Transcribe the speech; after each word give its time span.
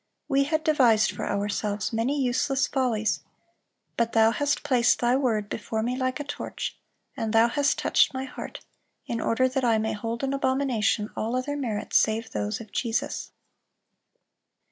We 0.27 0.45
had 0.45 0.63
devised 0.63 1.11
for 1.11 1.29
ourselves 1.29 1.93
many 1.93 2.19
useless 2.19 2.65
follies, 2.65 3.19
but 3.97 4.13
Thou 4.13 4.31
hast 4.31 4.63
placed 4.63 4.99
Thy 4.99 5.15
word 5.15 5.47
before 5.47 5.83
me 5.83 5.95
like 5.95 6.19
a 6.19 6.23
torch, 6.23 6.75
and 7.15 7.33
Thou 7.33 7.47
hast 7.49 7.77
touched 7.77 8.11
my 8.11 8.23
heart, 8.25 8.65
in 9.05 9.21
order 9.21 9.47
that 9.47 9.63
I 9.63 9.77
may 9.77 9.93
hold 9.93 10.23
in 10.23 10.33
abomination 10.33 11.11
all 11.15 11.35
other 11.35 11.55
merits 11.55 11.97
save 11.97 12.31
those 12.31 12.59
of 12.59 12.71
Jesus." 12.71 13.29